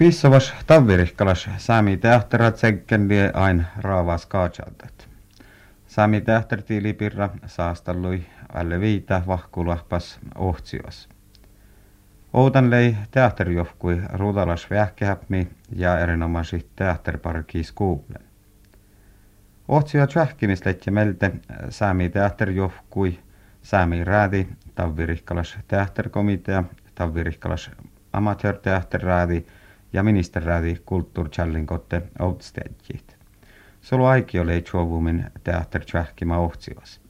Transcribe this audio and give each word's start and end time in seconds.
Pissovas 0.00 0.54
tavirihkalas 0.66 1.48
Sami 1.56 1.96
teatterat 1.96 2.56
segkendi 2.56 3.14
ain 3.34 3.66
raavas 3.78 4.26
kaatsaltat. 4.26 5.08
Sami 5.86 6.20
teattertiilipirra 6.20 7.28
saastallui 7.46 8.22
alle 8.54 8.80
viitä 8.80 9.22
vahkulahpas 9.26 10.18
ohtsioas. 10.34 11.08
Outan 12.32 12.70
lei 12.70 12.96
teatterjohkui 13.10 14.00
ruudalas 14.12 14.70
vähkehäpmi 14.70 15.48
ja 15.76 15.98
erinomaisi 15.98 16.70
teatterparki 16.76 17.62
skuulen. 17.62 18.22
Ohtsia 19.68 20.06
tsähkimislet 20.06 20.82
melte 20.90 21.32
Sami 21.68 22.08
teatterjohkui 22.08 23.18
Sami 23.62 24.04
räädi 24.04 24.48
tavirihkalas 24.74 25.58
teatterkomitea, 25.68 26.64
tavirihkalas 26.94 27.70
amatörteatterraadi 28.12 29.46
ja 29.92 30.02
ministerraadi 30.02 30.76
kulttuurchallin 30.84 31.66
kotte 31.66 32.02
outstedjit. 32.20 33.16
Solo 33.80 34.06
aiki 34.06 34.38
oli 34.38 34.62
chuovumin 34.62 35.24
teattertsähkimä 35.44 36.38
ohtsioas. 36.38 37.00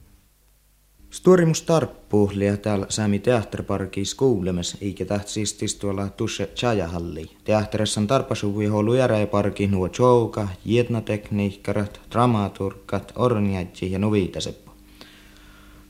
Storimus 1.09 1.61
tarppuu 1.61 2.31
lia 2.33 2.57
täällä 2.57 2.85
Sami 2.89 3.19
teatterparki 3.19 4.05
skuulemes, 4.05 4.77
eikä 4.81 5.05
tähtsistis 5.05 5.75
tuolla 5.75 6.09
tusse 6.09 6.51
chajahalli. 6.55 7.29
Teatteressan 7.43 8.07
tarpasuvui 8.07 8.65
holu 8.65 8.93
järäiparki 8.93 9.67
nuo 9.67 9.89
chouka, 9.89 10.47
jietnatekniikkarat, 10.65 12.01
dramaturkat, 12.11 13.13
orniadji 13.15 13.91
ja 13.91 13.99
novitaseppo. 13.99 14.71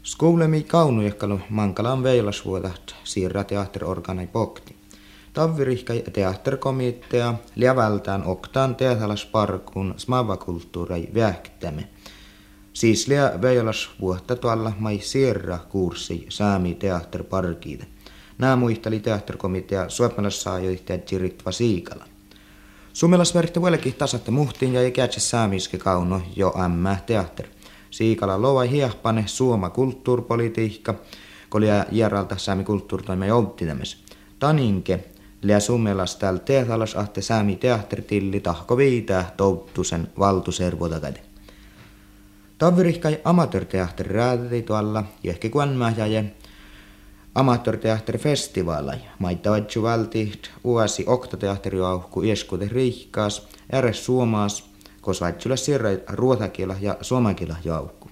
Skuulemi 0.03 0.63
kaunujekkalu 0.63 1.39
mankalaan 1.49 2.03
veilasvuodat 2.03 2.95
siirrä 3.03 3.43
teatterorganai 3.43 4.27
pokti. 4.27 4.80
Tavirihka 5.33 5.93
teatterkomitea 6.13 7.33
liavältään 7.55 8.23
oktaan 8.25 8.75
teatalasparkun 8.75 9.93
smavakulttuurai 9.97 11.07
vähtämme. 11.13 11.87
Siis 12.73 13.07
lia 13.07 13.31
veilas 13.41 13.89
vuotta 14.01 14.35
tuolla 14.35 14.71
mai 14.79 14.99
sierra 14.99 15.57
kurssi 15.57 16.25
saami 16.29 16.75
teatterparkiide. 16.75 17.85
Nämä 18.37 18.55
muisteli 18.55 18.99
teatterkomitea 18.99 19.89
Suomalassa 19.89 20.59
johtaja 20.59 20.99
Jiritva 21.11 21.51
Siikala. 21.51 22.05
Suomalassa 22.93 23.33
verti 23.33 23.61
vieläkin 23.61 23.93
tasatta 23.93 24.31
muhtiin 24.31 24.73
ja 24.73 24.87
ikätsä 24.87 25.19
saamiske 25.19 25.77
kauno 25.77 26.21
jo 26.35 26.53
ämmä 26.63 26.97
teatter. 27.05 27.45
Siikala 27.91 28.41
lova 28.41 28.61
hiahpane 28.61 29.23
suoma 29.27 29.69
kulttuurpolitiikka, 29.69 30.95
kolia 31.49 31.85
järalta 31.91 32.37
saami 32.37 32.63
kulttuuritoime 32.63 33.27
jouttinemes. 33.27 34.03
Taninke 34.39 35.10
Lä 35.41 35.59
summelas 35.59 36.15
täällä 36.15 36.39
teatalas 36.39 36.95
ahte 36.95 37.21
saami 37.21 37.55
teattertilli 37.55 38.39
tahko 38.39 38.77
viitää 38.77 39.33
touttusen 39.37 40.07
valtuservodagade. 40.19 41.21
Tavirihkai 42.57 43.19
amatörteatteri 43.23 44.13
räätäti 44.13 44.61
tuolla, 44.61 45.03
johki 45.23 45.49
kuanmähjäjä, 45.49 46.23
amatörteatterifestivaalai. 47.35 48.97
Maittavatsu 49.19 49.83
valtiht, 49.83 50.47
uusi 50.63 51.03
oktoteatteriauhku 51.07 52.21
ieskute 52.21 52.67
rihkaas, 52.71 53.47
äres 53.73 54.05
suomaas, 54.05 54.69
kosvaitsula 55.01 55.55
sirra 55.55 55.89
ruotakiela 56.09 56.75
ja 56.81 56.97
suomakiela 57.01 57.55
jauhku. 57.63 58.09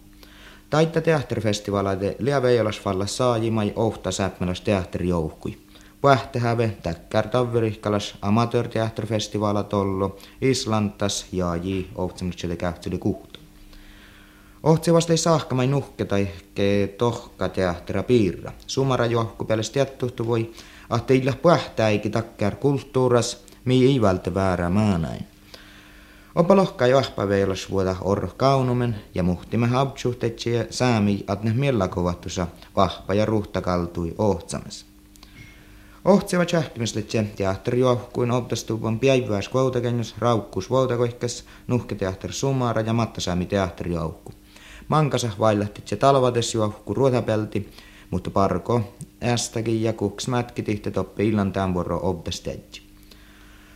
Taitta 0.70 1.02
teatterifestivaalaide 1.02 2.16
liaveijolas 2.20 2.86
valla 2.86 3.06
saajimai 3.06 3.74
ohta 3.76 4.12
säpmäläs 4.12 4.62
teatterijouhkui. 4.62 5.58
Pähtehäve, 6.02 6.78
täkkär 6.84 7.28
tavirihkalas 7.28 8.18
amatörteatterifestivaala 8.22 9.64
tollo, 9.64 10.18
Islantas 10.42 11.26
ja 11.32 11.56
J. 11.56 11.82
Ohtsamitselle 11.96 12.56
kähtsyli 12.56 12.98
kuhta. 12.98 13.40
Ohtsi 14.64 14.94
vasta 14.94 15.14
ei 15.14 15.18
saahkamai 15.18 15.68
nuhke 15.68 16.06
tai 16.06 16.28
ke 16.56 16.96
tohka 16.98 17.50
teattera 17.50 18.04
piirra. 18.04 18.52
Sumara 18.68 19.06
johku 19.06 19.46
peles 19.46 19.70
tiettuhtu 19.70 20.28
voi, 20.28 20.52
ahte 20.90 21.16
illa 21.16 21.34
pähtäikin 21.42 22.12
takkär 22.12 22.56
kulttuuras, 22.56 23.44
mi 23.66 23.86
ei 23.86 24.02
vältä 24.02 24.34
väärä 24.34 24.70
maanain. 24.70 25.28
Opa 26.36 26.56
lohka 26.56 26.88
johpa 26.88 27.28
veilas 27.28 27.72
vuoda 27.72 27.96
or 28.02 28.28
kaunumen 28.38 28.96
ja 29.16 29.24
muhtimme 29.24 29.68
habtsuhtetsi 29.68 30.54
ja 30.54 30.66
säämi 30.70 31.24
atne 31.28 31.54
millakovattusa 31.54 32.48
vahpa 32.76 33.14
ja 33.14 33.26
ruhta 33.26 33.62
kaltui 33.62 34.16
ohtsames. 34.18 34.90
Ohtseva 36.06 36.46
tjähtimislet 36.46 37.08
teatteri 37.36 37.80
johkuin 37.80 38.32
optastuvan 38.32 39.00
päiväis 39.00 39.50
koutakennus, 39.50 40.16
raukkus 40.18 40.70
voutakoihkas, 40.70 41.44
nuhketeatteri 41.68 42.34
sumara 42.34 42.82
ja 42.82 42.94
mattasäämi 42.94 43.46
teatteri 43.46 43.94
johku. 43.94 44.34
Mankasa 44.88 45.30
vaillahti 45.40 45.82
se 45.86 45.96
talvades 45.96 46.54
johku 46.56 46.94
ruotapelti, 46.94 47.70
mutta 48.12 48.30
parko 48.30 48.82
ästäkin 49.24 49.84
ja 49.84 49.94
kuks 49.94 50.28
mätki 50.28 50.64
tihti 50.64 50.92
toppi 50.92 51.28
illan 51.28 51.52
tämän 51.52 51.74
vuoro 51.74 52.00
optastetji. 52.04 52.82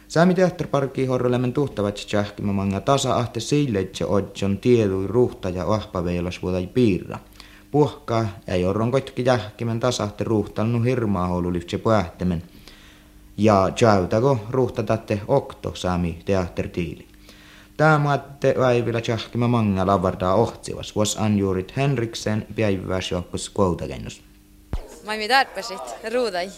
Säämi 0.08 0.34
teatterparkki 0.34 1.06
horrolemen 1.06 1.54
tuhtavat 1.54 1.96
tjähkimä 2.10 2.54
manga 2.54 2.82
tasa 2.82 3.16
ahte 3.16 3.40
sille, 3.40 3.80
että 3.80 4.08
odjon 4.08 4.58
tiedui 4.58 5.08
ruhta 5.08 5.50
ja 5.50 5.74
ahpaveilas 5.74 6.42
vuotai 6.42 6.68
piirra– 6.68 7.20
puhkaa, 7.74 8.28
ei 8.48 8.66
orron 8.66 8.92
koitki 8.92 9.26
jähkimen 9.26 9.80
tasahte 9.80 10.24
ruuhtalnu 10.24 10.82
hirmaa 10.82 11.28
hoululyhtse 11.28 11.78
pähtämen. 11.78 12.44
Ja 13.38 13.70
tjäytäko 13.76 14.38
ruuhtatatte 14.50 15.22
okto 15.28 15.76
saami 15.76 16.20
teattertiili. 16.26 17.08
Tämä 17.78 18.12
atte 18.12 18.56
väivillä 18.58 19.02
tjahkima 19.02 19.48
manga 19.48 19.88
lavardaa 19.88 20.36
ohtsivas, 20.36 20.96
vuos 20.96 21.18
anjuurit 21.18 21.78
Henriksen 21.78 22.48
päiväs 22.56 23.12
johkus 23.12 23.50
koutakennus. 23.50 24.22
Mä 25.06 25.16
mi 25.16 25.28
tarpasit, 25.28 25.82
ruudai. 26.14 26.50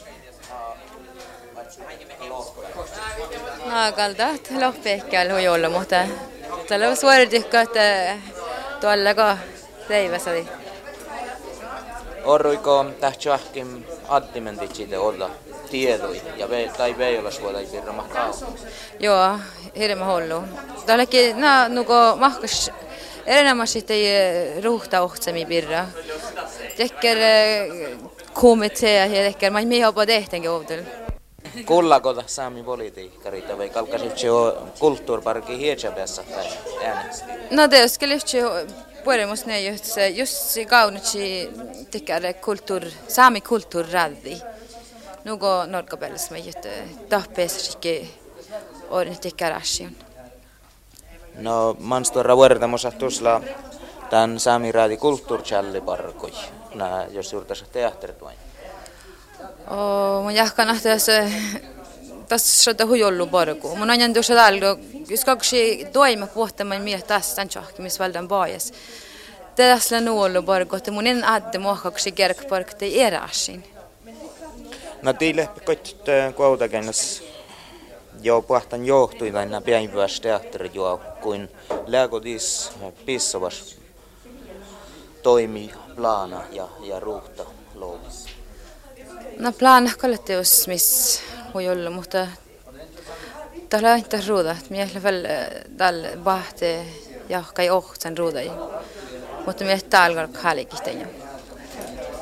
No, 3.65 3.91
kaldat 3.95 4.51
lohpehkäl 4.61 5.31
hui 5.31 5.47
olla, 5.47 5.69
mutta 5.69 5.95
tällä 6.67 6.89
on 6.89 6.97
suoritikka, 6.97 7.61
että 7.61 8.17
tuolla 8.81 9.13
ka 9.13 9.37
leiväsadi. 9.89 10.64
Orruiko 12.25 12.85
tähtsähkim 12.99 13.83
addimentit 14.07 14.75
siitä 14.75 14.99
olla 14.99 15.29
tiedoi 15.71 16.21
ja 16.37 16.49
ve, 16.49 16.71
tai 16.77 16.97
veijolas 16.97 17.41
vuoda 17.41 17.59
pirma 17.71 18.03
kau. 18.13 18.33
Joo, 18.99 19.39
hirma 19.77 20.05
hullu. 20.05 20.43
Tälläkin 20.85 21.41
nää 21.41 21.69
nuko 21.69 22.15
mahkas 22.15 22.71
enemmän 23.25 23.67
sitten 23.67 23.97
ruhta 24.63 25.01
ohtsami 25.01 25.45
pirra. 25.45 25.85
Tekker 26.77 27.17
komitea 28.33 29.05
ja 29.05 29.31
tekker 29.31 29.51
mä 29.51 29.61
mihin 29.61 29.81
jopa 29.81 30.05
tehtenkin 30.05 30.49
outel. 30.49 30.83
Kullako 31.65 32.23
saami 32.25 32.63
politiikkari 32.63 33.43
vai 33.57 33.69
kalkasi 33.69 34.25
jo 34.25 34.67
kulttuurparki 34.79 35.57
hietsäpässä 35.57 36.23
tai 36.23 36.45
äänestä? 36.85 37.25
No 37.51 37.69
det 37.71 37.83
Både 39.05 39.25
måste 39.25 39.47
ni 39.49 39.67
just, 39.67 39.97
just 40.13 40.57
gaunutsi 40.69 41.49
tycker 41.91 42.33
kultur, 42.33 42.83
sami 43.07 43.41
kultur 43.41 43.85
räddi. 43.85 44.41
Nugo 45.25 45.65
norgabelles 45.65 46.29
med 46.31 46.45
jytte 46.45 46.71
tappesrikki 47.09 47.95
orn 48.89 49.17
tycker 49.21 49.53
asian. 49.53 49.95
No, 51.37 51.75
mans 51.79 52.11
tuoda 52.11 52.35
vuortamosa 52.37 52.91
tusla 52.91 53.41
tämän 54.09 54.39
sami 54.39 54.71
raadi 54.71 54.97
kulttuurchalli 54.97 55.81
parkoi, 55.81 56.33
nää 56.75 57.07
jos 57.07 57.33
juurtaisi 57.33 57.65
teatterituain. 57.71 58.37
Oh, 59.69 60.23
mun 60.23 60.35
jahkan 60.35 60.69
ahtaisi 60.69 61.11
tas 62.27 62.63
shada 62.63 62.85
huyollu 62.85 63.27
bargu. 63.27 63.75
Mun 63.75 63.89
anjan 63.89 64.15
do 64.15 64.23
shadalgo 64.23 64.77
iskaksi 65.09 65.87
toime 65.93 66.27
puhtaman 66.27 66.81
mie 66.81 67.01
tastan 67.01 67.49
chahkimis 67.49 67.99
valdan 67.99 68.27
bajas. 68.27 68.73
Tässä 69.55 70.01
nuollu 70.01 70.41
bargu, 70.41 70.75
että 70.75 70.91
mun 70.91 71.07
en 71.07 71.23
adde 71.23 71.57
muokaksi 71.57 72.11
kerkpark 72.11 72.73
te 72.73 72.85
erasin. 72.85 73.63
No 75.01 75.13
tiille 75.13 75.49
koit 75.65 75.95
kuautakennas 76.35 77.23
jo 78.21 78.41
puhtan 78.41 78.85
johtui 78.85 79.31
aina 79.31 79.61
päivässä 79.61 80.23
teatteri 80.23 80.71
jo 80.73 81.01
kuin 81.21 81.49
lääkotis 81.87 82.71
pissovas 83.05 83.75
toimi 85.23 85.71
plana 85.95 86.41
ja, 86.51 86.67
ja 86.81 86.99
ruuhta 86.99 87.43
louvissa. 87.75 88.29
No 89.39 89.51
plana 89.51 89.91
kollektiivus, 90.01 90.67
miss 90.67 91.21
voi 91.55 91.69
olla, 91.69 91.89
mutta 91.89 92.27
tällä 93.69 93.91
on 93.91 93.97
inte 93.97 94.19
ruuda. 94.27 94.55
Minä 94.69 94.87
väl 95.03 95.27
tällä 95.77 96.07
bahte 96.17 96.85
ja 97.29 97.43
kai 97.53 97.69
ohtsan 97.69 98.17
ruuda. 98.17 98.39
Mutta 99.45 99.63
minä 99.63 99.79
täällä 99.89 100.27
kallikisten. 100.41 101.09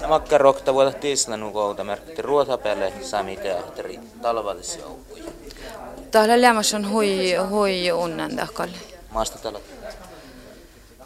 Makka 0.08 0.38
rokta 0.38 0.74
vuotta 0.74 1.00
tiisna 1.00 1.38
nukouta 1.38 1.84
merkitti 1.84 2.22
ruotapelle 2.22 2.94
sami 3.02 3.38
teatteri 3.38 4.00
talvallisjoukkuja. 4.22 5.24
Täällä 6.12 6.42
lämmässä 6.42 6.78
on 6.78 6.90
hui, 6.90 7.34
hui 7.50 7.92
unnan 7.92 8.36
takalla. 8.36 8.78
Maasta 9.12 9.40
täällä. 9.40 9.60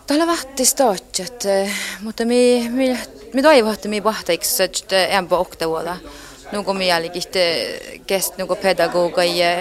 Täällä 0.08 0.28
vahti 0.28 0.66
stoitset, 0.66 1.44
mutta 2.02 2.26
mi, 2.26 2.68
mi, 2.70 3.00
mi 3.34 3.42
toivotte 3.42 3.88
mi 3.88 4.04
vahtaiksi, 4.04 4.64
että 4.64 5.06
enpä 5.06 5.38
oktavuoda. 5.38 5.98
nagu 6.52 6.74
mijalikist, 6.74 7.36
kes 8.08 8.34
nagu 8.38 8.56
pedagooga 8.56 9.24
ja, 9.24 9.52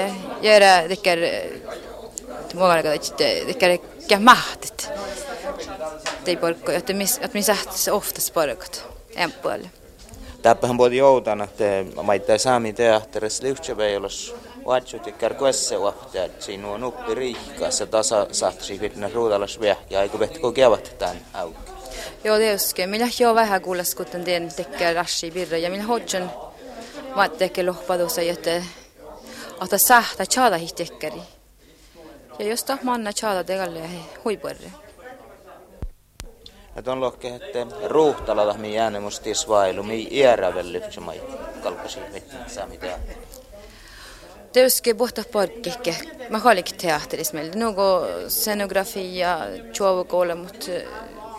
ja 0.43 0.53
ära 0.59 0.75
tekker, 0.89 1.23
mulle 2.55 2.83
ka 2.83 2.93
täitsa 2.95 3.15
tekker 3.19 3.79
ikka 3.79 4.21
mahtit. 4.21 4.89
Tei 6.25 6.37
porkku, 6.37 6.71
että 6.71 6.93
mis, 6.93 7.17
että 7.17 7.39
mis 7.39 7.51
ähtis 7.51 7.89
oftast 7.89 8.35
porkut, 8.35 8.85
en 9.17 9.33
puoli. 9.33 9.71
Täppähän 10.43 10.77
puoli 10.77 10.97
joudan, 10.97 11.41
että 11.41 11.65
mä 12.03 12.15
itse 12.15 12.39
saami 12.39 12.73
teatterissa 12.73 13.43
lyhtsepä, 13.43 13.89
jos 13.89 14.35
vaatsuti 14.67 15.13
kärkuessa 15.13 15.81
vahtia, 15.81 16.25
että 16.25 16.45
siinä 16.45 16.69
on 16.69 16.85
uppi 16.85 17.15
riikkaa, 17.15 17.71
se 17.71 17.87
tasa 17.87 18.27
saatsi 18.33 18.81
vitnä 18.81 19.11
ruudalas 19.15 19.61
vielä, 19.61 19.77
ja 19.91 20.01
aiku 20.01 20.19
vetko 20.19 20.53
kevat 20.53 20.95
tämän 20.99 21.17
auki. 21.35 21.59
Joo, 22.25 22.39
teuskin. 22.39 22.91
Minä 22.91 23.09
jo 23.19 23.35
vähän 23.35 23.61
kuulas, 23.63 23.95
kuten 23.95 24.25
tien 24.25 24.49
tekee 24.57 24.95
rassi 24.95 25.35
virra, 25.35 25.59
ja 25.59 25.71
minä 25.71 25.85
hoitsen 25.85 26.31
matteke 27.17 27.63
lohpadusa 27.63 28.23
ja 28.23 28.37
te 28.37 28.63
ahta 29.61 29.79
sähtä 29.79 30.27
chaada 30.27 30.57
hihtekkeri. 30.57 31.23
Ja 32.39 32.47
jos 32.47 32.65
ta 32.65 32.79
manna 32.83 33.13
chaada 33.13 33.45
tegalle 33.45 33.79
ja 33.79 33.89
huipurre. 34.25 34.71
Ja 36.77 36.83
tuon 36.83 37.01
lohke, 37.01 37.29
että 37.29 37.59
eh, 37.59 37.67
ruuhtala 37.85 38.47
tahmi 38.47 38.75
jääne 38.75 39.01
musti 39.01 39.35
svailu, 39.35 39.83
mi 39.83 40.09
iärä 40.11 40.55
vellyksi 40.55 41.01
mai 41.01 41.23
kalkasi 41.63 41.99
mitään 42.13 42.69
mitään. 42.69 43.01
Teuske 44.53 44.95
borta 44.95 45.23
parkkikke. 45.33 45.91
Eh, 45.91 46.31
Mä 46.31 46.39
halik 46.39 46.73
teatteris 46.73 47.33
meil. 47.33 47.51
Nugo 47.55 48.07
scenografia, 48.29 49.39
tjoavukoole, 49.73 50.35
mut 50.35 50.69
eh, 50.69 50.89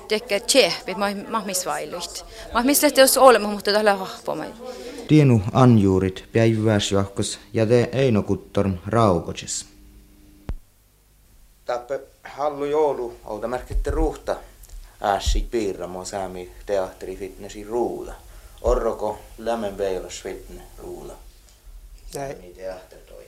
tekke 0.07 0.39
tjehpit, 0.39 0.97
mahmisvailuit. 1.27 2.25
Mahmislet 2.53 2.97
ei 2.97 3.03
ole 3.03 3.27
olemus, 3.27 3.51
mutta 3.51 3.73
tällä 3.73 3.93
hahpo 3.93 4.35
mai. 4.35 4.53
Tienu 5.07 5.41
anjuurit 5.53 6.23
päiväs 6.33 6.91
johkos 6.91 7.39
ja 7.53 7.65
te 7.65 7.89
einokuttorn 7.91 8.79
raukoses. 8.87 9.65
Tappe 11.65 11.99
hallu 12.23 12.65
joulu, 12.65 13.13
outa 13.25 13.47
märkitte 13.47 13.91
ruuhta. 13.91 14.35
Ässi 15.01 15.47
piirramo 15.51 16.05
saami 16.05 16.51
teatteri 16.65 17.17
fitnessi 17.17 17.63
ruuda. 17.63 18.13
Orroko 18.61 19.19
lämmen 19.37 19.77
veilos 19.77 20.23
fitne 20.23 20.61
ruuda. 20.77 21.13
Mi 22.41 22.53
teatteri 22.55 23.01
toimii. 23.01 23.27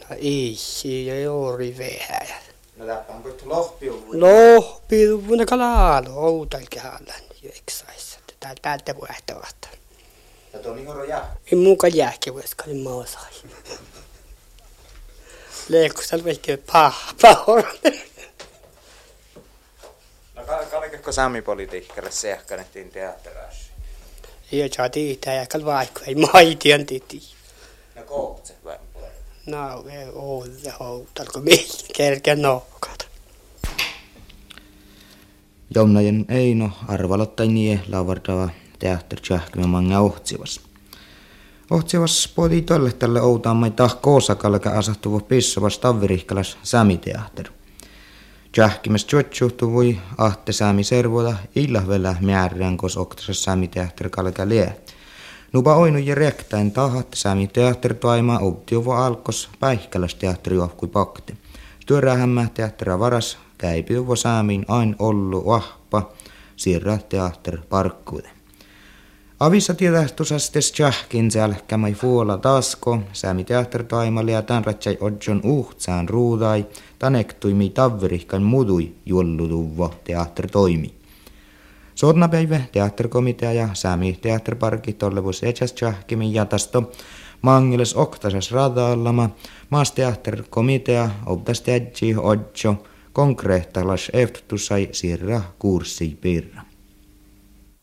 no 0.00 0.16
ei, 0.18 0.56
ei 0.84 1.22
juuri 1.22 1.76
vähän. 1.78 2.28
No 2.76 2.86
täppä 2.86 3.12
on 3.12 3.22
kohta 3.22 3.48
lohpiu. 3.48 4.04
Lohpi, 4.12 5.26
vuonna 5.28 5.46
kalaalu, 5.46 6.10
outal 6.14 6.66
kehälän, 6.70 7.22
juoksaissa. 7.42 8.18
Tää 8.40 8.54
täältä 8.62 8.96
vuohtavat. 8.96 9.81
Ja 10.52 10.58
tuon 10.58 10.78
ihoro 10.78 11.04
jää. 11.04 11.36
Ei 11.52 11.58
muuka 11.58 11.88
jääkin 11.88 12.34
vuoska, 12.34 12.64
niin 12.66 12.82
mä 12.82 12.90
osaan. 12.90 13.32
Leekkusel 15.68 16.24
vaikka 16.24 16.52
paha, 16.72 17.14
paha. 17.22 17.62
No 20.34 20.42
kalkekko 20.70 21.12
saami 21.12 21.42
politiikkalle 21.42 22.10
sehkanettiin 22.10 22.90
teatterassi. 22.90 23.70
Ja 24.52 24.68
saa 24.76 24.88
tiitää 24.88 25.34
ja 25.34 25.46
kal 25.46 25.64
vaikka 25.64 26.00
ei 26.04 26.14
maitian 26.14 26.86
titi. 26.86 27.22
No 27.94 28.02
kootse 28.02 28.54
vai? 28.64 28.78
No, 29.46 29.84
ei 29.90 30.08
ole 30.14 30.48
outal, 30.80 31.26
kun 31.32 31.44
mihin 31.44 31.66
kerkeä 31.96 32.34
nokat. 32.34 33.08
Jomnajen 35.74 36.26
Eino 36.28 36.70
arvalottai 36.88 37.48
nie 37.48 37.80
lavardava 37.88 38.50
teatter 38.82 39.20
tjahkime 39.20 39.66
manga 39.66 40.00
ohtsivas. 40.00 40.60
Ohtsivas 41.70 42.32
poti 42.36 42.62
tolle 42.62 42.92
tälle 42.92 43.20
outaamai 43.20 43.70
tahkoosakalle 43.70 44.60
asahtuvo 44.78 45.20
pissovas 45.20 45.78
tavirihkalas 45.78 46.58
sämiteatter. 46.62 47.48
Tjahkimes 48.52 49.04
tjotsuhtuvui 49.04 49.98
ahte 50.18 50.52
säämi 50.52 50.84
servoda 50.84 51.36
illahvellä 51.56 52.16
määrään 52.20 52.76
kos 52.76 52.96
oktasas 52.96 53.44
sämiteatter 53.44 54.08
kalka 54.10 54.48
lie. 54.48 54.76
Nuba 55.52 55.76
oinu 55.76 55.98
ja 55.98 56.14
rektain 56.14 56.72
tahat 56.72 57.06
säämi 57.14 57.46
teatter 57.46 57.94
toima 57.94 58.38
optiovo 58.38 58.92
alkos 58.92 59.48
päihkäläs 59.60 60.14
teatteri 60.14 60.58
ohkui 60.58 60.88
pakti. 60.88 61.36
Työrähämmä 61.86 62.46
teattera 62.54 62.98
varas 62.98 63.38
käipiuvo 63.58 64.16
säämiin 64.16 64.64
ain 64.68 64.96
ollu 64.98 65.46
vahpa 65.46 66.12
sirra 66.56 66.98
teatter 66.98 67.58
parkkuude. 67.68 68.41
Avissa 69.42 69.74
tietähtusastes 69.74 70.72
tjahkin 70.72 71.30
sälkkämai 71.30 71.92
fuola 71.92 72.38
tasko, 72.38 72.98
säämi 73.12 73.44
teatter 73.44 73.82
taimali 73.82 74.32
ja 74.32 74.42
tän 74.42 74.64
ratsai 74.64 74.98
odjon 75.00 75.40
uhtsaan 75.44 76.08
ruudai, 76.08 76.66
tanektui 76.98 77.54
mi 77.54 77.70
tavverihkan 77.70 78.42
mudui 78.42 78.92
juollutuvo 79.06 79.94
teatter 80.04 80.50
toimi. 80.50 80.94
Sodnapäivä 81.94 82.60
teatterkomitea 82.72 83.52
ja 83.52 83.68
Sami 83.72 84.18
teatterparki 84.22 84.92
tollevus 84.92 85.42
etsäs 85.42 85.72
tjahkimin 85.72 86.34
jatasto, 86.34 86.92
mangiles 87.42 87.96
oktasas 87.96 88.52
radallama, 88.52 89.30
maas 89.70 89.92
teatterkomitea 89.92 91.10
obtas 91.26 91.60
tädji 91.60 92.16
odjo, 92.16 92.74
konkreettalas 93.12 94.10
eftusai 94.12 94.88
sirra 94.92 95.40
kurssi 95.58 96.18
pirra. 96.20 96.71